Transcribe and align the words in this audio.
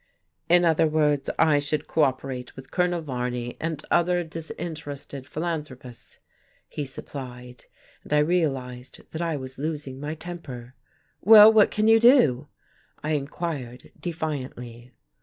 "In 0.49 0.65
other 0.65 0.87
words, 0.87 1.29
I 1.37 1.59
should 1.59 1.85
cooperate 1.87 2.55
with 2.55 2.71
Colonel 2.71 3.01
Varney 3.03 3.55
and 3.59 3.85
other 3.91 4.23
disinterested 4.23 5.27
philanthropists," 5.29 6.17
he 6.67 6.85
supplied, 6.85 7.65
and 8.03 8.11
I 8.11 8.17
realized 8.17 9.01
that 9.11 9.21
I 9.21 9.37
was 9.37 9.59
losing 9.59 9.99
my 9.99 10.15
temper. 10.15 10.73
"Well, 11.21 11.53
what 11.53 11.69
can 11.69 11.87
you 11.87 11.99
do?" 11.99 12.47
I 13.03 13.11
inquired 13.11 13.91
defiantly. 13.99 14.91